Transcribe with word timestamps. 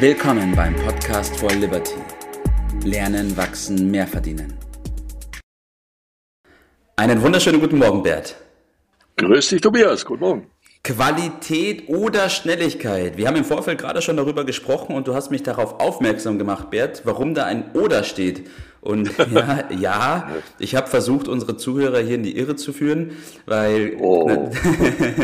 Willkommen 0.00 0.54
beim 0.54 0.76
Podcast 0.76 1.36
for 1.40 1.50
Liberty. 1.50 1.96
Lernen, 2.84 3.36
wachsen, 3.36 3.90
mehr 3.90 4.06
verdienen. 4.06 4.56
Einen 6.94 7.20
wunderschönen 7.20 7.60
guten 7.60 7.78
Morgen, 7.78 8.04
Bert. 8.04 8.36
Grüß 9.16 9.48
dich, 9.48 9.60
Tobias. 9.60 10.04
Guten 10.04 10.20
Morgen. 10.20 10.50
Qualität 10.82 11.88
oder 11.88 12.28
Schnelligkeit? 12.28 13.16
Wir 13.16 13.26
haben 13.26 13.36
im 13.36 13.44
Vorfeld 13.44 13.78
gerade 13.78 14.00
schon 14.00 14.16
darüber 14.16 14.44
gesprochen 14.44 14.94
und 14.94 15.06
du 15.06 15.14
hast 15.14 15.30
mich 15.30 15.42
darauf 15.42 15.80
aufmerksam 15.80 16.38
gemacht, 16.38 16.70
Bert, 16.70 17.02
warum 17.04 17.34
da 17.34 17.44
ein 17.44 17.72
Oder 17.74 18.04
steht. 18.04 18.48
Und 18.80 19.10
ja, 19.32 19.64
ja 19.70 20.28
ich 20.58 20.74
habe 20.74 20.86
versucht, 20.86 21.28
unsere 21.28 21.56
Zuhörer 21.56 21.98
hier 21.98 22.14
in 22.14 22.22
die 22.22 22.38
Irre 22.38 22.56
zu 22.56 22.72
führen, 22.72 23.10
weil 23.44 23.96
oh. 23.98 24.50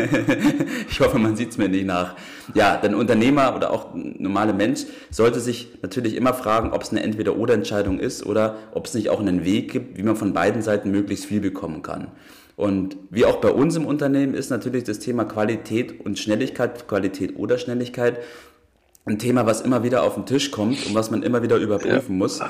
ich 0.89 0.99
hoffe, 0.99 1.17
man 1.17 1.35
sieht 1.35 1.51
es 1.51 1.57
mir 1.57 1.69
nicht 1.69 1.85
nach. 1.85 2.15
Ja, 2.53 2.79
ein 2.81 2.93
Unternehmer 2.93 3.55
oder 3.55 3.71
auch 3.71 3.93
ein 3.93 4.15
normaler 4.19 4.53
Mensch 4.53 4.81
sollte 5.09 5.39
sich 5.39 5.69
natürlich 5.81 6.15
immer 6.15 6.33
fragen, 6.33 6.73
ob 6.73 6.83
es 6.83 6.91
eine 6.91 7.01
Entweder-Oder-Entscheidung 7.01 7.99
ist 7.99 8.25
oder 8.25 8.57
ob 8.73 8.85
es 8.87 8.93
nicht 8.93 9.09
auch 9.09 9.19
einen 9.19 9.45
Weg 9.45 9.71
gibt, 9.71 9.97
wie 9.97 10.03
man 10.03 10.15
von 10.15 10.33
beiden 10.33 10.61
Seiten 10.61 10.91
möglichst 10.91 11.25
viel 11.25 11.39
bekommen 11.39 11.81
kann. 11.81 12.07
Und 12.55 12.97
wie 13.09 13.25
auch 13.25 13.37
bei 13.37 13.49
uns 13.49 13.75
im 13.75 13.85
Unternehmen 13.85 14.33
ist 14.33 14.49
natürlich 14.49 14.83
das 14.85 14.99
Thema 14.99 15.25
Qualität 15.25 15.99
und 15.99 16.17
Schnelligkeit, 16.17 16.87
Qualität 16.87 17.37
oder 17.37 17.57
Schnelligkeit, 17.57 18.19
ein 19.05 19.19
Thema, 19.19 19.45
was 19.45 19.61
immer 19.61 19.83
wieder 19.83 20.03
auf 20.03 20.15
den 20.15 20.25
Tisch 20.25 20.51
kommt 20.51 20.85
und 20.87 20.95
was 20.95 21.11
man 21.11 21.21
immer 21.21 21.43
wieder 21.43 21.57
überprüfen 21.57 22.15
ja. 22.15 22.17
muss. 22.17 22.41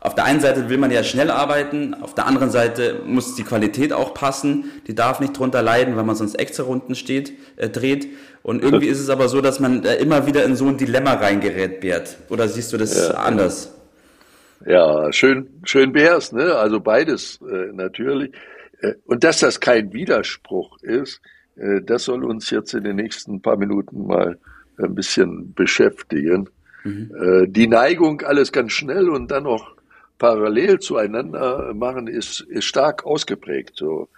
Auf 0.00 0.14
der 0.14 0.24
einen 0.24 0.40
Seite 0.40 0.70
will 0.70 0.78
man 0.78 0.90
ja 0.90 1.04
schnell 1.04 1.30
arbeiten, 1.30 1.94
auf 1.94 2.14
der 2.14 2.26
anderen 2.26 2.50
Seite 2.50 3.02
muss 3.04 3.34
die 3.34 3.44
Qualität 3.44 3.92
auch 3.92 4.14
passen. 4.14 4.70
Die 4.86 4.94
darf 4.94 5.20
nicht 5.20 5.38
drunter 5.38 5.62
leiden, 5.62 5.94
weil 5.96 6.04
man 6.04 6.16
sonst 6.16 6.36
extra 6.36 6.62
Runden 6.62 6.94
steht, 6.94 7.34
äh, 7.56 7.68
dreht. 7.68 8.08
Und 8.42 8.62
irgendwie 8.62 8.86
ist 8.86 8.98
es 8.98 9.10
aber 9.10 9.28
so, 9.28 9.42
dass 9.42 9.60
man 9.60 9.84
äh, 9.84 9.96
immer 9.96 10.26
wieder 10.26 10.42
in 10.44 10.56
so 10.56 10.66
ein 10.66 10.78
Dilemma 10.78 11.12
reingerät, 11.12 11.80
Bert. 11.80 12.16
Oder 12.30 12.48
siehst 12.48 12.72
du 12.72 12.78
das 12.78 12.96
ja, 12.96 13.10
anders? 13.14 13.74
Ja, 14.64 15.12
schön, 15.12 15.60
schön 15.64 15.92
wär's, 15.92 16.32
ne? 16.32 16.54
Also 16.54 16.80
beides 16.80 17.38
äh, 17.42 17.70
natürlich. 17.72 18.32
Äh, 18.80 18.94
und 19.04 19.24
dass 19.24 19.40
das 19.40 19.60
kein 19.60 19.92
Widerspruch 19.92 20.78
ist, 20.82 21.20
äh, 21.56 21.80
das 21.82 22.04
soll 22.04 22.24
uns 22.24 22.50
jetzt 22.50 22.74
in 22.74 22.84
den 22.84 22.96
nächsten 22.96 23.40
paar 23.40 23.56
Minuten 23.56 24.06
mal 24.06 24.38
ein 24.78 24.94
bisschen 24.94 25.52
beschäftigen. 25.54 26.48
Mhm. 26.84 27.10
Äh, 27.14 27.48
die 27.48 27.66
Neigung, 27.66 28.22
alles 28.22 28.52
ganz 28.52 28.72
schnell 28.72 29.08
und 29.08 29.30
dann 29.30 29.44
noch 29.44 29.76
parallel 30.18 30.78
zueinander 30.80 31.72
machen, 31.74 32.06
ist, 32.06 32.40
ist 32.40 32.64
stark 32.64 33.06
ausgeprägt. 33.06 33.72
So, 33.76 34.08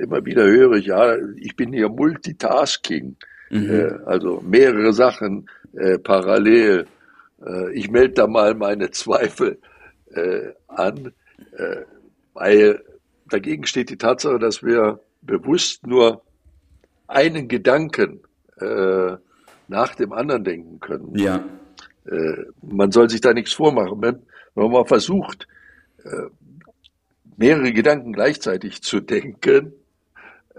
immer 0.00 0.24
wieder 0.24 0.44
höre 0.44 0.74
ich, 0.74 0.86
ja, 0.86 1.16
ich 1.36 1.56
bin 1.56 1.72
hier 1.72 1.88
Multitasking, 1.88 3.16
mhm. 3.50 3.98
also 4.04 4.40
mehrere 4.46 4.92
Sachen 4.92 5.48
parallel. 6.04 6.86
ich 7.72 7.90
melde 7.90 8.14
da 8.14 8.26
mal 8.28 8.54
meine 8.54 8.92
Zweifel 8.92 9.58
an, 10.68 11.12
weil 12.34 12.80
Dagegen 13.32 13.66
steht 13.66 13.90
die 13.90 13.96
Tatsache, 13.96 14.38
dass 14.38 14.62
wir 14.62 15.00
bewusst 15.22 15.86
nur 15.86 16.22
einen 17.06 17.48
Gedanken 17.48 18.20
äh, 18.60 19.16
nach 19.68 19.94
dem 19.94 20.12
anderen 20.12 20.44
denken 20.44 20.80
können. 20.80 21.16
Ja. 21.16 21.44
Äh, 22.04 22.44
man 22.62 22.92
soll 22.92 23.08
sich 23.08 23.20
da 23.20 23.32
nichts 23.32 23.52
vormachen. 23.52 24.02
Wenn, 24.02 24.22
wenn 24.54 24.70
man 24.70 24.86
versucht, 24.86 25.48
äh, 26.04 26.26
mehrere 27.36 27.72
Gedanken 27.72 28.12
gleichzeitig 28.12 28.82
zu 28.82 29.00
denken, 29.00 29.72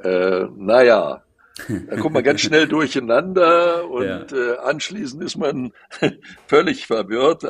äh, 0.01 0.45
naja, 0.55 1.23
da 1.67 1.97
kommt 1.97 2.15
man 2.15 2.23
ganz 2.23 2.41
schnell 2.47 2.67
durcheinander 2.67 3.87
und 3.87 4.05
ja. 4.05 4.25
äh, 4.31 4.57
anschließend 4.57 5.23
ist 5.23 5.37
man 5.37 5.71
völlig 6.47 6.87
verwirrt. 6.87 7.43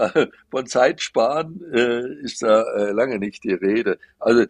Von 0.52 0.66
Zeitsparen 0.68 1.62
äh, 1.74 2.24
ist 2.24 2.42
da 2.42 2.64
äh, 2.74 2.92
lange 2.92 3.20
nicht 3.20 3.44
die 3.44 3.54
Rede. 3.54 3.98
Also 4.20 4.46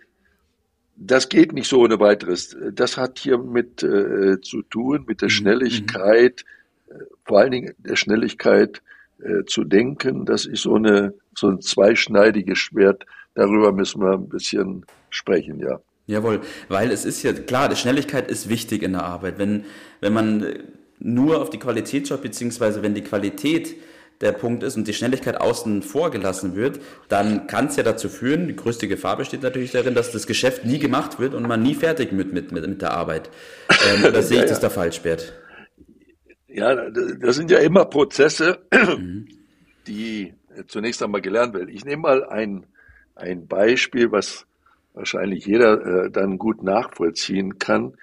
das 0.95 1.29
geht 1.29 1.53
nicht 1.53 1.67
so 1.67 1.81
ohne 1.81 1.99
weiteres. 1.99 2.55
Das 2.71 2.97
hat 2.97 3.19
hier 3.19 3.37
mit 3.37 3.83
äh, 3.83 4.39
zu 4.41 4.61
tun, 4.63 5.05
mit 5.07 5.21
der 5.21 5.27
mhm. 5.27 5.31
Schnelligkeit, 5.31 6.45
äh, 6.89 6.93
vor 7.25 7.39
allen 7.39 7.51
Dingen 7.51 7.73
der 7.77 7.95
Schnelligkeit 7.95 8.81
äh, 9.21 9.45
zu 9.45 9.63
denken. 9.63 10.25
Das 10.25 10.45
ist 10.45 10.63
so, 10.63 10.75
eine, 10.75 11.13
so 11.35 11.49
ein 11.49 11.61
zweischneidiges 11.61 12.59
Schwert. 12.59 13.05
Darüber 13.35 13.71
müssen 13.71 14.01
wir 14.01 14.13
ein 14.13 14.29
bisschen 14.29 14.85
sprechen, 15.09 15.59
ja. 15.59 15.79
Jawohl, 16.05 16.41
weil 16.67 16.91
es 16.91 17.05
ist 17.05 17.23
ja 17.23 17.31
klar, 17.31 17.69
die 17.69 17.77
Schnelligkeit 17.77 18.29
ist 18.29 18.49
wichtig 18.49 18.83
in 18.83 18.91
der 18.91 19.05
Arbeit. 19.05 19.39
Wenn, 19.39 19.63
wenn 20.01 20.11
man 20.11 20.45
nur 20.99 21.41
auf 21.41 21.49
die 21.49 21.59
Qualität 21.59 22.09
schaut, 22.09 22.21
beziehungsweise 22.21 22.83
wenn 22.83 22.93
die 22.93 23.03
Qualität 23.03 23.75
der 24.21 24.31
Punkt 24.31 24.63
ist 24.63 24.77
und 24.77 24.87
die 24.87 24.93
Schnelligkeit 24.93 25.39
außen 25.39 25.81
vor 25.81 26.11
gelassen 26.11 26.55
wird, 26.55 26.79
dann 27.09 27.47
kann 27.47 27.67
es 27.67 27.75
ja 27.75 27.83
dazu 27.83 28.09
führen, 28.09 28.47
die 28.47 28.55
größte 28.55 28.87
Gefahr 28.87 29.17
besteht 29.17 29.43
natürlich 29.43 29.71
darin, 29.71 29.95
dass 29.95 30.11
das 30.11 30.27
Geschäft 30.27 30.65
nie 30.65 30.79
gemacht 30.79 31.19
wird 31.19 31.33
und 31.33 31.47
man 31.47 31.61
nie 31.61 31.75
fertig 31.75 32.11
mit, 32.11 32.31
mit, 32.33 32.51
mit, 32.51 32.67
mit 32.67 32.81
der 32.81 32.91
Arbeit. 32.91 33.29
Ähm, 33.69 34.05
oder 34.05 34.21
sehe 34.23 34.37
ich 34.37 34.43
ja, 34.43 34.49
das 34.49 34.59
da 34.59 34.69
falsch, 34.69 35.01
Bert? 35.01 35.33
Ja, 36.47 36.89
das 36.89 37.35
sind 37.35 37.51
ja 37.51 37.59
immer 37.59 37.85
Prozesse, 37.85 38.59
mhm. 38.97 39.27
die 39.87 40.33
zunächst 40.67 41.01
einmal 41.01 41.21
gelernt 41.21 41.53
werden. 41.53 41.69
Ich 41.69 41.83
nehme 41.83 42.03
mal 42.03 42.23
ein, 42.23 42.65
ein 43.15 43.47
Beispiel, 43.47 44.11
was 44.11 44.45
wahrscheinlich 44.93 45.45
jeder 45.45 46.05
äh, 46.05 46.11
dann 46.11 46.37
gut 46.37 46.63
nachvollziehen 46.63 47.57
kann, 47.57 47.93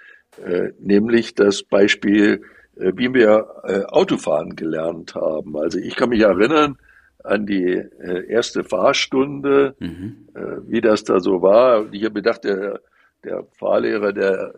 äh, 0.44 0.70
nämlich 0.80 1.34
das 1.34 1.62
Beispiel 1.62 2.42
wie 2.76 3.12
wir 3.12 3.46
äh, 3.64 3.84
Autofahren 3.84 4.56
gelernt 4.56 5.14
haben. 5.14 5.56
Also 5.56 5.78
ich 5.78 5.96
kann 5.96 6.10
mich 6.10 6.20
erinnern 6.20 6.78
an 7.22 7.46
die 7.46 7.74
äh, 7.74 8.26
erste 8.28 8.64
Fahrstunde, 8.64 9.74
mhm. 9.78 10.28
wie 10.66 10.80
das 10.80 11.04
da 11.04 11.20
so 11.20 11.42
war. 11.42 11.80
Und 11.80 11.94
ich 11.94 12.04
habe 12.04 12.14
gedacht, 12.14 12.44
der, 12.44 12.80
der 13.24 13.44
Fahrlehrer, 13.58 14.12
der 14.12 14.54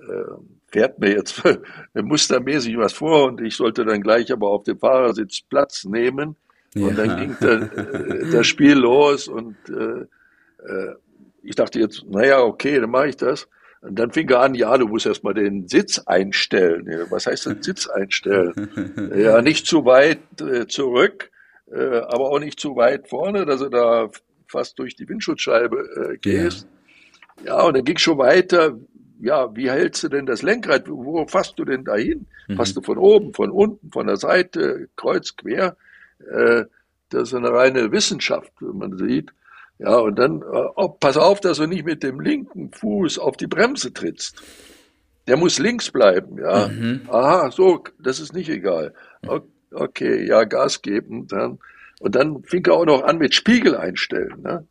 fährt 0.68 0.98
mir 1.00 1.10
jetzt 1.10 1.42
mustermäßig 1.94 2.76
was 2.78 2.92
vor 2.92 3.26
und 3.26 3.40
ich 3.40 3.56
sollte 3.56 3.84
dann 3.84 4.00
gleich 4.00 4.32
aber 4.32 4.48
auf 4.48 4.62
dem 4.62 4.78
Fahrersitz 4.78 5.42
Platz 5.42 5.84
nehmen. 5.84 6.36
Ja. 6.74 6.86
Und 6.86 6.98
dann 6.98 7.16
ging 7.16 7.36
da, 7.40 7.56
das 8.32 8.46
Spiel 8.46 8.78
los 8.78 9.26
und 9.26 9.56
äh, 9.68 10.06
ich 11.42 11.56
dachte 11.56 11.80
jetzt, 11.80 12.04
naja, 12.08 12.42
okay, 12.42 12.80
dann 12.80 12.90
mache 12.90 13.08
ich 13.08 13.16
das. 13.16 13.48
Und 13.82 13.98
dann 13.98 14.12
fing 14.12 14.28
er 14.30 14.40
an, 14.40 14.54
ja, 14.54 14.78
du 14.78 14.86
musst 14.86 15.06
erstmal 15.06 15.34
den 15.34 15.66
Sitz 15.66 15.98
einstellen. 15.98 16.88
Was 17.10 17.26
heißt 17.26 17.46
denn 17.46 17.62
Sitz 17.62 17.88
einstellen? 17.88 19.12
ja, 19.16 19.42
nicht 19.42 19.66
zu 19.66 19.84
weit 19.84 20.20
äh, 20.40 20.68
zurück, 20.68 21.32
äh, 21.70 21.98
aber 21.98 22.30
auch 22.30 22.38
nicht 22.38 22.60
zu 22.60 22.76
weit 22.76 23.08
vorne, 23.08 23.44
dass 23.44 23.60
du 23.60 23.68
da 23.68 24.08
fast 24.46 24.78
durch 24.78 24.94
die 24.94 25.08
Windschutzscheibe 25.08 26.12
äh, 26.12 26.18
gehst. 26.18 26.68
Ja. 27.44 27.58
ja, 27.58 27.62
und 27.64 27.76
dann 27.76 27.84
ging 27.84 27.98
schon 27.98 28.18
weiter. 28.18 28.78
Ja, 29.20 29.54
wie 29.56 29.68
hältst 29.68 30.04
du 30.04 30.08
denn 30.08 30.26
das 30.26 30.42
Lenkrad? 30.42 30.88
Wo 30.88 31.26
fasst 31.26 31.58
du 31.58 31.64
denn 31.64 31.84
dahin? 31.84 32.26
Mhm. 32.46 32.56
Fasst 32.56 32.76
du 32.76 32.82
von 32.82 32.98
oben, 32.98 33.34
von 33.34 33.50
unten, 33.50 33.90
von 33.90 34.06
der 34.06 34.16
Seite, 34.16 34.88
kreuz, 34.94 35.36
quer? 35.36 35.76
Äh, 36.30 36.64
das 37.08 37.28
ist 37.28 37.34
eine 37.34 37.52
reine 37.52 37.90
Wissenschaft, 37.90 38.52
wenn 38.60 38.78
man 38.78 38.96
sieht. 38.96 39.32
Ja, 39.82 39.96
und 39.96 40.18
dann, 40.18 40.42
oh, 40.42 40.88
pass 40.88 41.16
auf, 41.16 41.40
dass 41.40 41.58
du 41.58 41.66
nicht 41.66 41.84
mit 41.84 42.02
dem 42.02 42.20
linken 42.20 42.70
Fuß 42.72 43.18
auf 43.18 43.36
die 43.36 43.48
Bremse 43.48 43.92
trittst. 43.92 44.42
Der 45.26 45.36
muss 45.36 45.58
links 45.58 45.90
bleiben, 45.90 46.38
ja. 46.38 46.68
Mhm. 46.68 47.02
Aha, 47.08 47.50
so, 47.50 47.82
das 47.98 48.20
ist 48.20 48.32
nicht 48.32 48.48
egal. 48.48 48.94
Okay, 49.72 50.24
ja, 50.26 50.44
Gas 50.44 50.82
geben, 50.82 51.26
dann. 51.26 51.58
Und 52.00 52.14
dann 52.14 52.42
fing 52.44 52.64
er 52.66 52.74
auch 52.74 52.86
noch 52.86 53.02
an 53.02 53.18
mit 53.18 53.34
Spiegel 53.34 53.76
einstellen, 53.76 54.40
ne? 54.42 54.66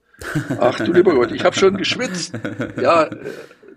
Ach 0.60 0.78
du 0.78 0.92
lieber 0.92 1.16
Gott, 1.16 1.32
ich 1.32 1.44
habe 1.44 1.56
schon 1.56 1.78
geschwitzt. 1.78 2.34
Ja, 2.80 3.06
äh, 3.06 3.18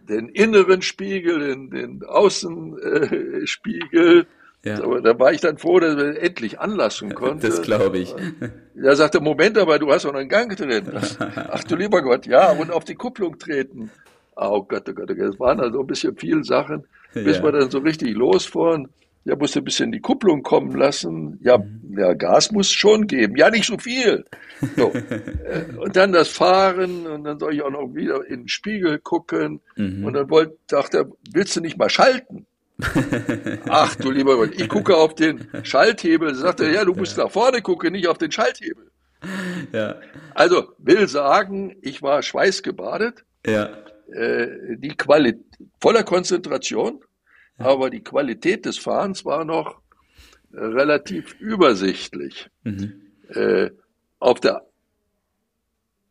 den 0.08 0.28
inneren 0.28 0.82
Spiegel, 0.82 1.38
den, 1.38 1.70
den 1.70 2.04
Außenspiegel. 2.04 4.26
Ja. 4.64 4.82
Aber 4.82 5.00
da 5.00 5.18
war 5.18 5.32
ich 5.32 5.40
dann 5.40 5.58
froh, 5.58 5.78
dass 5.78 5.96
wir 5.96 6.20
endlich 6.20 6.58
anlassen 6.58 7.14
konnten. 7.14 7.40
Das 7.40 7.60
glaube 7.60 7.98
ich. 7.98 8.14
Da 8.74 8.96
sagte, 8.96 9.20
Moment, 9.20 9.58
aber 9.58 9.78
du 9.78 9.92
hast 9.92 10.04
noch 10.04 10.14
einen 10.14 10.28
Gang 10.28 10.56
drin. 10.56 10.84
Ach 11.18 11.62
du 11.64 11.76
lieber 11.76 12.02
Gott, 12.02 12.26
ja, 12.26 12.50
und 12.50 12.70
auf 12.70 12.84
die 12.84 12.94
Kupplung 12.94 13.38
treten. 13.38 13.90
Oh 14.36 14.62
Gott, 14.62 14.88
oh 14.88 14.92
Gott, 14.92 15.10
oh 15.10 15.14
Gott. 15.14 15.34
Es 15.34 15.38
waren 15.38 15.60
also 15.60 15.80
ein 15.80 15.86
bisschen 15.86 16.16
viele 16.16 16.42
Sachen, 16.44 16.84
bis 17.12 17.36
ja. 17.36 17.42
wir 17.42 17.52
dann 17.52 17.70
so 17.70 17.78
richtig 17.78 18.14
losfahren. 18.14 18.88
Ja, 19.26 19.36
musste 19.36 19.60
ein 19.60 19.64
bisschen 19.64 19.90
die 19.90 20.00
Kupplung 20.00 20.42
kommen 20.42 20.76
lassen. 20.76 21.38
Ja, 21.42 21.56
mhm. 21.56 21.98
ja, 21.98 22.12
Gas 22.12 22.52
muss 22.52 22.70
schon 22.70 23.06
geben. 23.06 23.36
Ja, 23.36 23.48
nicht 23.48 23.64
so 23.64 23.78
viel. 23.78 24.24
So. 24.76 24.92
Und 25.78 25.96
dann 25.96 26.12
das 26.12 26.28
Fahren 26.28 27.06
und 27.06 27.24
dann 27.24 27.38
soll 27.38 27.54
ich 27.54 27.62
auch 27.62 27.70
noch 27.70 27.94
wieder 27.94 28.24
in 28.26 28.42
den 28.42 28.48
Spiegel 28.48 28.98
gucken. 28.98 29.60
Mhm. 29.76 30.04
Und 30.04 30.12
dann 30.12 30.28
wollte, 30.28 30.58
dachte 30.68 30.98
er, 30.98 31.10
willst 31.32 31.56
du 31.56 31.60
nicht 31.60 31.78
mal 31.78 31.88
schalten? 31.88 32.46
Ach 33.68 33.94
du 33.96 34.10
lieber 34.10 34.36
Gott, 34.36 34.54
ich 34.54 34.68
gucke 34.68 34.96
auf 34.96 35.14
den 35.14 35.48
Schalthebel. 35.62 36.34
Sagt 36.34 36.60
er, 36.60 36.70
ja, 36.72 36.84
du 36.84 36.94
musst 36.94 37.16
nach 37.16 37.30
vorne 37.30 37.62
gucken, 37.62 37.92
nicht 37.92 38.08
auf 38.08 38.18
den 38.18 38.32
Schalthebel. 38.32 38.90
Ja. 39.72 40.00
Also 40.34 40.72
will 40.78 41.08
sagen, 41.08 41.76
ich 41.82 42.02
war 42.02 42.22
schweißgebadet. 42.22 43.24
Ja. 43.46 43.70
Äh, 44.12 44.76
die 44.76 44.96
Qualität 44.96 45.44
voller 45.80 46.02
Konzentration, 46.02 47.00
ja. 47.58 47.66
aber 47.66 47.90
die 47.90 48.02
Qualität 48.02 48.66
des 48.66 48.78
Fahrens 48.78 49.24
war 49.24 49.44
noch 49.44 49.80
relativ 50.52 51.34
übersichtlich. 51.40 52.50
Mhm. 52.64 53.02
äh, 53.28 53.70
auf 54.18 54.40
der 54.40 54.66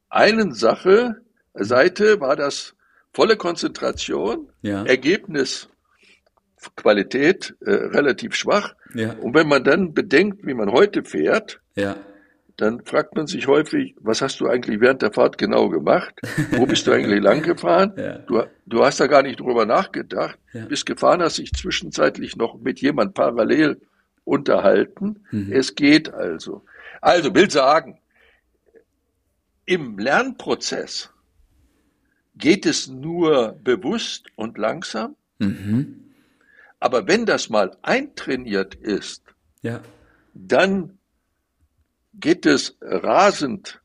einen 0.09 0.53
Sache, 0.53 1.21
Seite 1.53 2.19
war 2.19 2.35
das 2.35 2.75
volle 3.13 3.37
Konzentration, 3.37 4.49
ja. 4.61 4.83
Ergebnis 4.85 5.69
Qualität 6.75 7.55
äh, 7.61 7.71
relativ 7.71 8.35
schwach. 8.35 8.75
Ja. 8.93 9.13
Und 9.13 9.33
wenn 9.33 9.47
man 9.47 9.63
dann 9.63 9.93
bedenkt, 9.93 10.45
wie 10.45 10.53
man 10.53 10.71
heute 10.71 11.03
fährt, 11.03 11.59
ja. 11.75 11.95
dann 12.57 12.83
fragt 12.85 13.15
man 13.15 13.27
sich 13.27 13.47
häufig, 13.47 13.95
was 13.99 14.21
hast 14.21 14.39
du 14.39 14.47
eigentlich 14.47 14.79
während 14.79 15.01
der 15.01 15.11
Fahrt 15.11 15.37
genau 15.37 15.69
gemacht? 15.69 16.13
Wo 16.51 16.65
bist 16.65 16.87
du 16.87 16.91
eigentlich 16.93 17.21
lang 17.21 17.41
gefahren? 17.41 17.93
Ja. 17.97 18.17
Du, 18.19 18.43
du 18.65 18.83
hast 18.83 18.99
da 18.99 19.07
gar 19.07 19.23
nicht 19.23 19.39
drüber 19.39 19.65
nachgedacht. 19.65 20.37
Bist 20.69 20.85
gefahren, 20.85 21.21
hast 21.21 21.37
dich 21.37 21.51
zwischenzeitlich 21.51 22.35
noch 22.35 22.59
mit 22.59 22.79
jemand 22.79 23.13
parallel 23.13 23.81
unterhalten. 24.23 25.25
Mhm. 25.31 25.51
Es 25.51 25.75
geht 25.75 26.13
also. 26.13 26.63
Also 27.01 27.33
will 27.35 27.49
sagen, 27.49 27.99
im 29.65 29.97
Lernprozess 29.97 31.09
geht 32.35 32.65
es 32.65 32.87
nur 32.87 33.57
bewusst 33.63 34.27
und 34.35 34.57
langsam. 34.57 35.15
Mhm. 35.39 36.02
Aber 36.83 37.07
wenn 37.07 37.25
das 37.25 37.49
mal 37.49 37.77
eintrainiert 37.81 38.75
ist, 38.75 39.23
ja. 39.61 39.79
dann 40.33 40.97
geht 42.13 42.45
es 42.45 42.75
rasend 42.81 43.79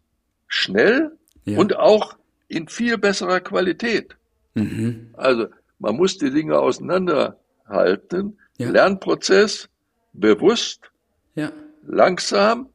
schnell 0.49 1.13
ja. 1.45 1.61
und 1.61 1.77
auch 1.77 2.19
in 2.49 2.67
viel 2.67 2.99
besserer 2.99 3.39
Qualität. 3.39 4.17
Mhm. 4.55 5.11
Also 5.13 5.47
man 5.79 5.95
muss 5.95 6.19
die 6.19 6.33
Dinge 6.33 6.59
auseinanderhalten. 6.59 8.37
Ja. 8.57 8.69
Lernprozess 8.69 9.69
bewusst, 10.13 10.91
ja. 11.37 11.53
langsam, 11.87 12.69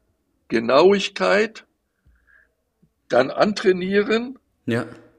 Genauigkeit, 0.48 1.66
dann 3.10 3.30
antrainieren, 3.30 4.40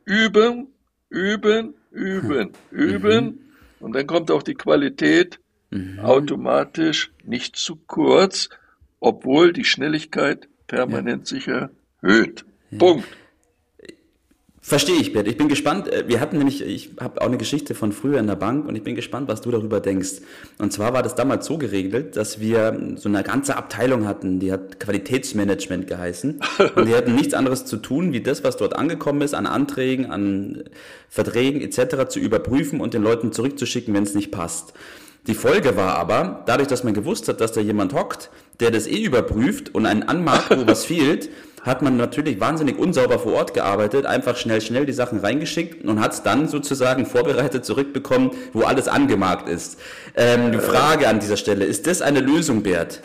üben, 0.07 0.69
üben, 1.11 1.75
üben, 1.91 2.53
üben. 2.71 3.25
Mhm. 3.25 3.45
Und 3.85 3.95
dann 3.95 4.07
kommt 4.07 4.31
auch 4.31 4.43
die 4.43 4.55
Qualität 4.55 5.41
mhm. 5.71 6.01
automatisch 6.01 7.13
nicht 7.23 7.55
zu 7.57 7.77
kurz, 7.77 8.49
obwohl 8.99 9.53
die 9.53 9.67
Schnelligkeit 9.67 10.49
permanent 10.67 11.31
ja. 11.31 11.37
sich 11.37 11.49
erhöht. 11.49 12.47
Ja. 12.71 12.79
Punkt. 12.79 13.07
Verstehe 14.67 14.97
ich, 14.99 15.13
Bert. 15.13 15.29
Ich 15.29 15.37
bin 15.37 15.49
gespannt. 15.49 15.93
Äh, 15.93 16.09
wir 16.09 16.21
hatten 16.21 16.39
nämlich, 16.39 16.63
ich 16.63 16.93
habe 16.99 17.21
auch 17.21 17.27
eine 17.27 17.37
Geschichte 17.37 17.75
von 17.75 17.93
früher 17.93 18.19
in 18.19 18.27
der 18.27 18.35
Bank 18.35 18.67
und 18.67 18.75
ich 18.75 18.83
bin 18.83 18.95
gespannt, 18.95 19.29
was 19.29 19.43
du 19.43 19.51
darüber 19.51 19.79
denkst. 19.79 20.23
Und 20.57 20.73
zwar 20.73 20.95
war 20.95 21.03
das 21.03 21.15
damals 21.15 21.45
so 21.45 21.59
geregelt, 21.59 22.17
dass 22.17 22.41
wir 22.41 22.95
so 22.97 23.11
eine 23.11 23.23
ganze 23.23 23.59
Abteilung 23.59 24.09
hatten, 24.09 24.41
die 24.41 24.51
hat 24.51 24.81
Qualitätsmanagement 24.81 25.87
geheißen. 25.87 26.41
Und 26.77 26.89
die 26.89 26.95
hatten 26.95 27.15
nichts 27.15 27.35
anderes 27.35 27.67
zu 27.67 27.77
tun, 27.77 28.15
wie 28.15 28.23
das, 28.23 28.43
was 28.43 28.57
dort 28.57 28.75
angekommen 28.75 29.21
ist, 29.21 29.35
an 29.35 29.47
Anträgen, 29.47 30.07
an 30.07 30.65
Verträgen 31.11 31.61
etc. 31.61 32.09
zu 32.09 32.19
überprüfen 32.19 32.81
und 32.81 32.95
den 32.95 33.03
Leuten 33.03 33.33
zurückzuschicken, 33.33 33.93
wenn 33.93 34.05
es 34.05 34.15
nicht 34.15 34.31
passt. 34.31 34.73
Die 35.27 35.35
Folge 35.35 35.77
war 35.77 35.97
aber, 35.97 36.43
dadurch, 36.45 36.69
dass 36.69 36.85
man 36.85 36.93
gewusst 36.93 37.29
hat, 37.29 37.41
dass 37.41 37.53
da 37.53 37.61
jemand 37.61 37.95
hockt, 37.95 38.31
der 38.61 38.71
das 38.71 38.87
eh 38.87 39.03
überprüft 39.03 39.75
und 39.75 39.87
einen 39.87 40.03
anmacht, 40.03 40.57
wo 40.57 40.67
was 40.67 40.85
fehlt, 40.87 41.31
hat 41.63 41.81
man 41.81 41.97
natürlich 41.97 42.41
wahnsinnig 42.41 42.79
unsauber 42.79 43.19
vor 43.19 43.33
Ort 43.33 43.55
gearbeitet, 43.55 44.05
einfach 44.05 44.37
schnell, 44.37 44.61
schnell 44.61 44.85
die 44.85 44.93
Sachen 44.93 45.21
reingeschickt 45.21 45.83
und 45.85 46.01
hat 46.01 46.13
es 46.13 46.23
dann 46.23 46.47
sozusagen 46.47 47.07
vorbereitet 47.07 47.65
zurückbekommen, 47.65 48.33
wo 48.53 48.63
alles 48.63 48.87
angemarkt 48.87 49.49
ist. 49.49 49.81
Ähm, 50.15 50.53
die 50.53 50.59
Frage 50.59 51.09
an 51.09 51.21
dieser 51.21 51.39
Stelle, 51.39 51.65
ist 51.65 51.87
das 51.87 52.03
eine 52.03 52.21
Lösung, 52.21 52.63
Bert? 52.63 53.01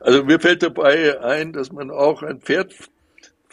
Also 0.00 0.22
mir 0.22 0.38
fällt 0.38 0.62
dabei 0.62 1.18
ein, 1.22 1.54
dass 1.54 1.72
man 1.72 1.90
auch 1.90 2.22
ein 2.22 2.40
Pferd 2.40 2.74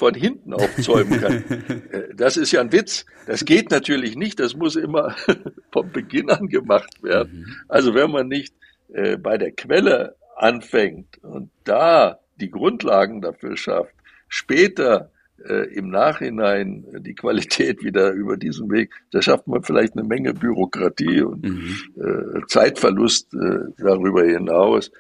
von 0.02 0.16
hinten 0.16 0.54
aufzäumen 0.56 1.22
kann. 1.22 1.44
Äh, 1.92 2.16
das 2.16 2.38
ist 2.38 2.52
ja 2.52 2.62
ein 2.62 2.72
Witz. 2.72 3.06
Das 3.28 3.46
geht 3.46 3.70
natürlich 3.70 4.16
nicht. 4.16 4.40
Das 4.40 4.56
muss 4.56 4.76
immer 4.76 5.16
vom 5.72 5.92
Beginn 5.92 6.30
an 6.30 6.48
gemacht 6.48 7.04
werden. 7.04 7.46
Mhm. 7.46 7.56
Also 7.68 7.94
wenn 7.94 8.10
man 8.10 8.28
nicht 8.28 8.54
äh, 8.94 9.18
bei 9.18 9.38
der 9.38 9.52
Quelle 9.52 10.16
anfängt 10.36 11.20
und 11.24 11.52
da 11.66 12.20
die 12.40 12.50
Grundlagen 12.50 13.22
dafür 13.22 13.58
schafft, 13.58 13.94
später 14.28 15.12
äh, 15.48 15.72
im 15.76 15.90
Nachhinein 15.90 16.86
die 17.00 17.14
Qualität 17.14 17.84
wieder 17.84 18.12
über 18.12 18.38
diesen 18.38 18.72
Weg, 18.72 18.92
da 19.12 19.22
schafft 19.22 19.48
man 19.48 19.62
vielleicht 19.64 19.94
eine 19.94 20.08
Menge 20.08 20.34
Bürokratie 20.34 21.22
und 21.22 21.44
mhm. 21.44 21.76
äh, 21.96 22.48
Zeitverlust 22.48 23.36
darüber 23.78 24.24
hinaus. 24.24 24.92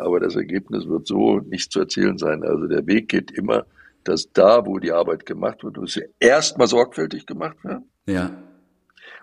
Aber 0.00 0.20
das 0.20 0.36
Ergebnis 0.36 0.88
wird 0.88 1.06
so 1.06 1.40
nicht 1.40 1.70
zu 1.70 1.80
erzielen 1.80 2.16
sein. 2.16 2.42
Also 2.42 2.66
der 2.66 2.86
Weg 2.86 3.08
geht 3.08 3.30
immer, 3.30 3.66
dass 4.08 4.32
da, 4.32 4.66
wo 4.66 4.78
die 4.78 4.92
Arbeit 4.92 5.26
gemacht 5.26 5.64
wird, 5.64 5.76
muss 5.76 5.94
sie 5.94 6.04
erstmal 6.20 6.66
sorgfältig 6.66 7.26
gemacht 7.26 7.62
werden. 7.64 7.90
Ja. 8.06 8.30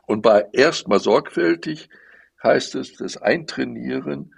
Und 0.05 0.21
bei 0.21 0.45
erstmal 0.51 0.99
sorgfältig 0.99 1.89
heißt 2.43 2.75
es, 2.75 2.93
das 2.93 3.17
Eintrainieren 3.17 4.33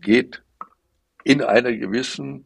geht 0.00 0.42
in 1.24 1.42
einer 1.42 1.72
gewissen 1.72 2.44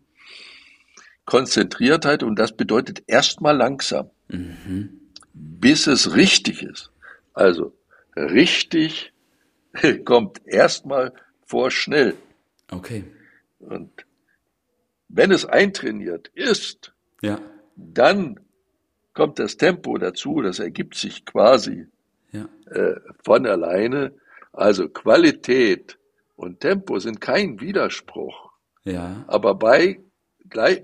Konzentriertheit 1.24 2.22
und 2.22 2.38
das 2.38 2.52
bedeutet 2.56 3.02
erstmal 3.06 3.56
langsam, 3.56 4.10
mhm. 4.28 5.00
bis 5.32 5.86
es 5.86 6.14
richtig 6.14 6.62
ist. 6.62 6.90
Also 7.32 7.74
richtig 8.14 9.12
kommt 10.04 10.46
erstmal 10.46 11.12
vor 11.46 11.70
schnell. 11.70 12.14
Okay. 12.70 13.04
Und 13.58 13.90
wenn 15.14 15.30
es 15.30 15.44
eintrainiert 15.44 16.28
ist, 16.34 16.92
ja. 17.22 17.38
dann 17.76 18.40
kommt 19.12 19.38
das 19.38 19.56
Tempo 19.56 19.96
dazu, 19.96 20.42
das 20.42 20.58
ergibt 20.58 20.96
sich 20.96 21.24
quasi 21.24 21.86
ja. 22.32 22.48
äh, 22.66 22.96
von 23.22 23.46
alleine. 23.46 24.12
Also 24.52 24.88
Qualität 24.88 25.98
und 26.34 26.60
Tempo 26.60 26.98
sind 26.98 27.20
kein 27.20 27.60
Widerspruch. 27.60 28.50
Ja. 28.82 29.24
Aber 29.28 29.54
bei 29.54 30.00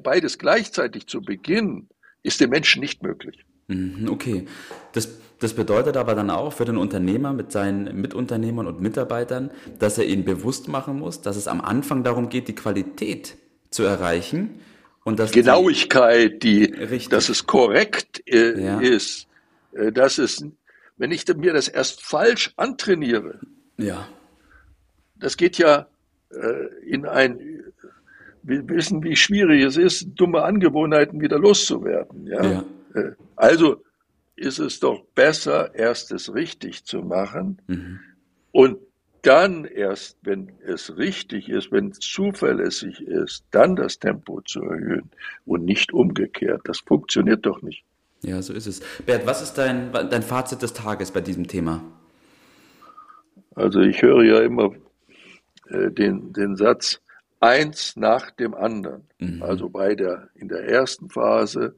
beides 0.03 0.39
gleichzeitig 0.39 1.07
zu 1.07 1.21
beginnen, 1.21 1.89
ist 2.23 2.41
dem 2.41 2.51
Menschen 2.51 2.81
nicht 2.81 3.03
möglich. 3.03 3.45
Mhm, 3.69 4.09
okay. 4.11 4.47
Das, 4.93 5.19
das 5.39 5.55
bedeutet 5.55 5.97
aber 5.97 6.15
dann 6.15 6.31
auch 6.31 6.53
für 6.53 6.65
den 6.65 6.77
Unternehmer 6.77 7.33
mit 7.33 7.53
seinen 7.53 8.01
Mitunternehmern 8.01 8.67
und 8.67 8.81
Mitarbeitern, 8.81 9.51
dass 9.79 9.99
er 9.99 10.07
ihnen 10.07 10.25
bewusst 10.25 10.69
machen 10.69 10.99
muss, 10.99 11.21
dass 11.21 11.37
es 11.37 11.47
am 11.47 11.61
Anfang 11.61 12.05
darum 12.05 12.29
geht, 12.29 12.49
die 12.49 12.55
Qualität 12.55 13.37
zu 13.71 13.85
erreichen. 13.85 14.61
Und 15.05 15.19
dass 15.19 15.33
Genauigkeit, 15.33 16.43
die, 16.43 16.71
die 16.71 17.09
dass 17.09 17.29
es 17.29 17.47
korrekt 17.47 18.23
äh, 18.27 18.61
ja. 18.61 18.81
ist, 18.81 19.27
äh, 19.73 19.91
dass 19.91 20.19
es, 20.19 20.45
wenn 20.99 21.11
ich 21.11 21.25
mir 21.37 21.53
das 21.53 21.69
erst 21.69 22.03
falsch 22.03 22.53
antrainiere, 22.57 23.41
ja. 23.79 24.07
das 25.17 25.37
geht 25.37 25.57
ja 25.59 25.87
äh, 26.31 26.67
in 26.85 27.07
ein 27.07 27.61
wir 28.43 28.69
wissen, 28.69 29.03
wie 29.03 29.17
schwierig 29.17 29.63
es 29.63 29.77
ist, 29.77 30.09
dumme 30.15 30.43
Angewohnheiten 30.43 31.21
wieder 31.21 31.39
loszuwerden. 31.39 32.27
Ja? 32.27 32.45
ja. 32.45 32.65
Äh, 32.95 33.13
also 33.37 33.83
ist 34.37 34.59
es 34.59 34.81
doch 34.81 35.05
besser, 35.15 35.75
erst 35.75 36.13
es 36.13 36.33
richtig 36.33 36.85
zu 36.85 37.03
machen 37.03 37.61
mhm. 37.67 38.01
und 38.53 38.79
dann 39.23 39.65
erst, 39.65 40.19
wenn 40.23 40.53
es 40.65 40.97
richtig 40.97 41.49
ist, 41.49 41.73
wenn 41.73 41.89
es 41.91 41.99
zuverlässig 42.01 43.01
ist, 43.03 43.45
dann 43.51 43.77
das 43.77 43.99
Tempo 43.99 44.41
zu 44.43 44.63
erhöhen 44.63 45.11
und 45.47 45.65
nicht 45.65 45.93
umgekehrt. 45.93 46.63
Das 46.65 46.81
funktioniert 46.81 47.45
doch 47.47 47.63
nicht. 47.63 47.85
Ja, 48.23 48.43
so 48.43 48.53
ist 48.53 48.67
es. 48.67 48.81
Bert, 49.07 49.27
was 49.27 49.43
ist 49.43 49.55
dein, 49.55 49.93
dein 49.93 50.23
Fazit 50.23 50.63
des 50.63 50.73
Tages 50.73 51.11
bei 51.11 51.21
diesem 51.21 51.47
Thema? 51.47 51.83
Also 53.55 53.81
ich 53.81 54.03
höre 54.03 54.23
ja 54.25 54.41
immer 54.41 54.73
äh, 55.69 55.91
den, 55.91 56.33
den 56.33 56.57
Satz, 56.57 57.01
eins 57.41 57.97
nach 57.97 58.31
dem 58.31 58.55
anderen. 58.55 59.05
Mhm. 59.19 59.43
Also 59.43 59.69
bei 59.71 59.95
der, 59.95 60.29
in 60.35 60.49
der 60.49 60.69
ersten 60.69 61.09
Phase 61.09 61.75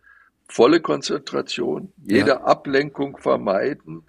volle 0.49 0.81
Konzentration, 0.81 1.93
jede 2.05 2.31
ja. 2.31 2.41
Ablenkung 2.43 3.17
vermeiden. 3.17 4.05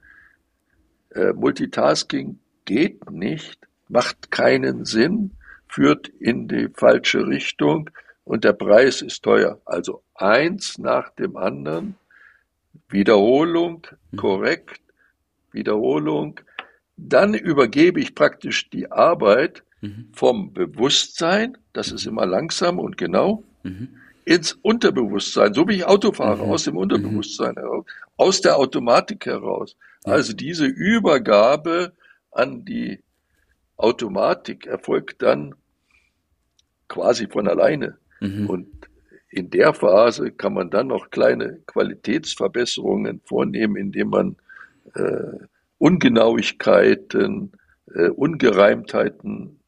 Äh, 1.11 1.33
Multitasking 1.33 2.39
geht 2.65 3.09
nicht, 3.11 3.59
macht 3.89 4.31
keinen 4.31 4.85
Sinn, 4.85 5.31
führt 5.67 6.07
in 6.07 6.47
die 6.47 6.69
falsche 6.73 7.27
Richtung 7.27 7.89
und 8.25 8.43
der 8.43 8.53
Preis 8.53 9.01
ist 9.01 9.23
teuer. 9.23 9.59
Also 9.65 10.01
eins 10.15 10.77
nach 10.77 11.09
dem 11.11 11.35
anderen, 11.35 11.95
Wiederholung, 12.89 13.87
mhm. 14.11 14.17
korrekt, 14.17 14.81
Wiederholung. 15.51 16.39
Dann 16.95 17.33
übergebe 17.33 17.99
ich 17.99 18.15
praktisch 18.15 18.69
die 18.69 18.91
Arbeit 18.91 19.63
mhm. 19.81 20.09
vom 20.13 20.53
Bewusstsein, 20.53 21.57
das 21.73 21.91
ist 21.91 22.05
immer 22.05 22.25
langsam 22.25 22.79
und 22.79 22.97
genau, 22.97 23.43
mhm. 23.63 23.89
ins 24.25 24.53
Unterbewusstsein, 24.61 25.53
so 25.53 25.67
wie 25.67 25.75
ich 25.75 25.85
Auto 25.85 26.11
fahre, 26.11 26.45
mhm. 26.45 26.51
aus 26.51 26.63
dem 26.63 26.77
Unterbewusstsein 26.77 27.55
heraus, 27.55 27.85
aus 28.17 28.41
der 28.41 28.57
Automatik 28.57 29.25
heraus. 29.25 29.75
Also 30.03 30.33
diese 30.33 30.65
Übergabe 30.65 31.93
an 32.33 32.65
die 32.65 32.99
Automatik 33.77 34.65
erfolgt 34.67 35.21
dann 35.21 35.55
quasi 36.87 37.27
von 37.27 37.47
alleine. 37.47 37.97
Mhm. 38.19 38.49
Und 38.49 38.67
in 39.29 39.49
der 39.49 39.73
Phase 39.73 40.31
kann 40.31 40.53
man 40.53 40.69
dann 40.69 40.87
noch 40.87 41.09
kleine 41.09 41.59
Qualitätsverbesserungen 41.65 43.21
vornehmen, 43.25 43.75
indem 43.75 44.09
man 44.09 44.35
äh, 44.93 45.45
Ungenauigkeiten, 45.79 47.51
äh, 47.93 48.09
Ungereimtheiten 48.09 49.59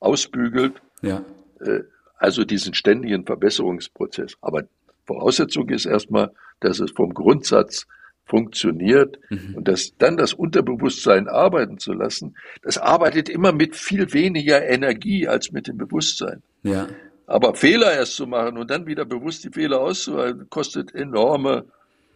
ausbügelt. 0.00 0.82
Ja. 1.00 1.24
Äh, 1.60 1.80
also 2.16 2.44
diesen 2.44 2.74
ständigen 2.74 3.24
Verbesserungsprozess. 3.24 4.36
Aber 4.40 4.64
Voraussetzung 5.06 5.68
ist 5.70 5.86
erstmal, 5.86 6.30
dass 6.60 6.78
es 6.78 6.90
vom 6.90 7.12
Grundsatz 7.12 7.86
funktioniert 8.26 9.18
mhm. 9.28 9.54
und 9.56 9.68
dass 9.68 9.92
dann 9.98 10.16
das 10.16 10.32
Unterbewusstsein 10.32 11.28
arbeiten 11.28 11.78
zu 11.78 11.92
lassen, 11.92 12.36
das 12.62 12.78
arbeitet 12.78 13.28
immer 13.28 13.52
mit 13.52 13.76
viel 13.76 14.12
weniger 14.12 14.66
Energie 14.66 15.28
als 15.28 15.52
mit 15.52 15.66
dem 15.66 15.76
Bewusstsein. 15.76 16.42
Ja. 16.62 16.88
Aber 17.26 17.54
Fehler 17.54 17.92
erst 17.92 18.16
zu 18.16 18.26
machen 18.26 18.58
und 18.58 18.70
dann 18.70 18.86
wieder 18.86 19.04
bewusst 19.04 19.44
die 19.44 19.50
Fehler 19.50 19.80
auszuhalten, 19.80 20.48
kostet 20.50 20.94
enorme 20.94 21.66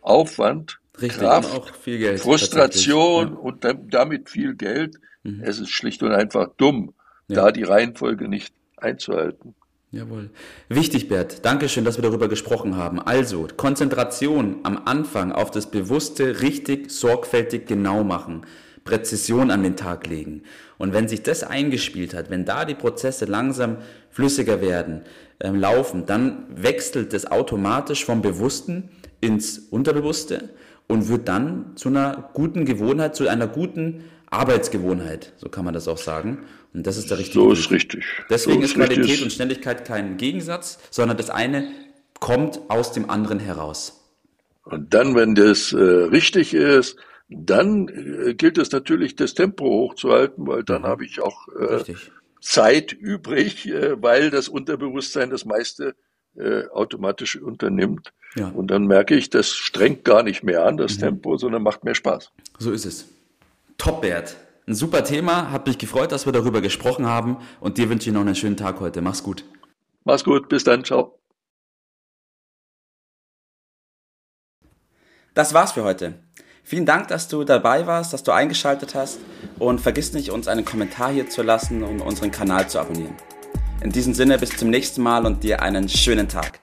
Aufwand, 0.00 0.78
Richtig, 1.00 1.20
Kraft, 1.20 1.54
auch 1.54 1.74
viel 1.74 1.98
Geld, 1.98 2.20
Frustration 2.20 3.28
ja. 3.28 3.34
und 3.34 3.66
damit 3.90 4.28
viel 4.28 4.54
Geld. 4.54 4.96
Mhm. 5.22 5.42
Es 5.44 5.60
ist 5.60 5.70
schlicht 5.70 6.02
und 6.02 6.12
einfach 6.12 6.48
dumm, 6.56 6.94
ja. 7.28 7.36
da 7.36 7.52
die 7.52 7.62
Reihenfolge 7.62 8.28
nicht 8.28 8.52
einzuhalten. 8.76 9.54
Jawohl. 9.90 10.28
Wichtig, 10.68 11.08
Bert. 11.08 11.46
Dankeschön, 11.46 11.84
dass 11.84 11.96
wir 11.96 12.02
darüber 12.02 12.28
gesprochen 12.28 12.76
haben. 12.76 13.00
Also, 13.00 13.48
Konzentration 13.56 14.56
am 14.62 14.82
Anfang 14.84 15.32
auf 15.32 15.50
das 15.50 15.70
Bewusste, 15.70 16.42
richtig, 16.42 16.90
sorgfältig, 16.90 17.66
genau 17.66 18.04
machen. 18.04 18.42
Präzision 18.84 19.50
an 19.50 19.62
den 19.62 19.76
Tag 19.76 20.06
legen. 20.06 20.42
Und 20.76 20.92
wenn 20.92 21.08
sich 21.08 21.22
das 21.22 21.42
eingespielt 21.42 22.12
hat, 22.12 22.28
wenn 22.28 22.44
da 22.44 22.66
die 22.66 22.74
Prozesse 22.74 23.24
langsam 23.24 23.78
flüssiger 24.10 24.60
werden, 24.60 25.02
äh, 25.38 25.48
laufen, 25.50 26.04
dann 26.04 26.44
wechselt 26.54 27.14
das 27.14 27.30
automatisch 27.30 28.04
vom 28.04 28.20
Bewussten 28.20 28.90
ins 29.22 29.58
Unterbewusste 29.58 30.50
und 30.86 31.08
wird 31.08 31.28
dann 31.28 31.76
zu 31.76 31.88
einer 31.88 32.30
guten 32.34 32.64
Gewohnheit, 32.66 33.16
zu 33.16 33.26
einer 33.26 33.46
guten 33.46 34.04
Arbeitsgewohnheit, 34.30 35.32
so 35.36 35.48
kann 35.48 35.64
man 35.64 35.74
das 35.74 35.88
auch 35.88 35.98
sagen. 35.98 36.44
Und 36.74 36.86
das 36.86 36.96
ist 36.96 37.10
der 37.10 37.18
richtige 37.18 37.40
So 37.40 37.52
ist 37.52 37.70
richtig. 37.70 38.04
Deswegen 38.28 38.58
so 38.58 38.64
ist, 38.64 38.70
ist 38.70 38.76
Qualität 38.76 39.04
richtig. 39.04 39.22
und 39.22 39.32
Schnelligkeit 39.32 39.84
kein 39.84 40.16
Gegensatz, 40.16 40.78
sondern 40.90 41.16
das 41.16 41.30
eine 41.30 41.68
kommt 42.20 42.60
aus 42.68 42.92
dem 42.92 43.08
anderen 43.08 43.38
heraus. 43.38 44.04
Und 44.64 44.92
dann, 44.92 45.14
wenn 45.14 45.34
das 45.34 45.72
äh, 45.72 45.76
richtig 45.76 46.52
ist, 46.52 46.96
dann 47.28 47.88
äh, 47.88 48.34
gilt 48.34 48.58
es 48.58 48.70
natürlich, 48.70 49.16
das 49.16 49.34
Tempo 49.34 49.64
hochzuhalten, 49.64 50.46
weil 50.46 50.62
dann 50.64 50.82
mhm. 50.82 50.86
habe 50.86 51.04
ich 51.04 51.20
auch 51.20 51.48
äh, 51.48 51.94
Zeit 52.40 52.92
übrig, 52.92 53.68
äh, 53.68 54.02
weil 54.02 54.30
das 54.30 54.48
Unterbewusstsein 54.48 55.30
das 55.30 55.44
meiste 55.44 55.94
äh, 56.36 56.66
automatisch 56.68 57.36
unternimmt. 57.40 58.12
Ja. 58.34 58.48
Und 58.48 58.70
dann 58.70 58.86
merke 58.86 59.14
ich, 59.14 59.30
das 59.30 59.50
strengt 59.50 60.04
gar 60.04 60.22
nicht 60.22 60.42
mehr 60.42 60.64
an, 60.64 60.76
das 60.76 60.96
mhm. 60.96 61.00
Tempo, 61.00 61.36
sondern 61.36 61.62
macht 61.62 61.84
mehr 61.84 61.94
Spaß. 61.94 62.30
So 62.58 62.72
ist 62.72 62.84
es. 62.84 63.08
Top, 63.78 64.02
Bert. 64.02 64.36
Ein 64.66 64.74
super 64.74 65.02
Thema. 65.02 65.50
Hat 65.50 65.66
mich 65.66 65.78
gefreut, 65.78 66.12
dass 66.12 66.26
wir 66.26 66.32
darüber 66.32 66.60
gesprochen 66.60 67.06
haben. 67.06 67.38
Und 67.60 67.78
dir 67.78 67.88
wünsche 67.88 68.10
ich 68.10 68.14
noch 68.14 68.20
einen 68.20 68.34
schönen 68.34 68.56
Tag 68.56 68.80
heute. 68.80 69.00
Mach's 69.00 69.22
gut. 69.22 69.44
Mach's 70.04 70.24
gut. 70.24 70.48
Bis 70.48 70.64
dann. 70.64 70.84
Ciao. 70.84 71.18
Das 75.32 75.54
war's 75.54 75.72
für 75.72 75.84
heute. 75.84 76.14
Vielen 76.64 76.84
Dank, 76.84 77.08
dass 77.08 77.28
du 77.28 77.44
dabei 77.44 77.86
warst, 77.86 78.12
dass 78.12 78.24
du 78.24 78.32
eingeschaltet 78.32 78.94
hast 78.94 79.20
und 79.58 79.80
vergiss 79.80 80.12
nicht, 80.12 80.30
uns 80.30 80.48
einen 80.48 80.66
Kommentar 80.66 81.10
hier 81.12 81.30
zu 81.30 81.42
lassen 81.42 81.82
und 81.82 82.00
unseren 82.02 82.30
Kanal 82.30 82.68
zu 82.68 82.78
abonnieren. 82.78 83.16
In 83.80 83.90
diesem 83.90 84.12
Sinne 84.12 84.36
bis 84.36 84.50
zum 84.50 84.68
nächsten 84.68 85.00
Mal 85.00 85.24
und 85.24 85.44
dir 85.44 85.62
einen 85.62 85.88
schönen 85.88 86.28
Tag. 86.28 86.60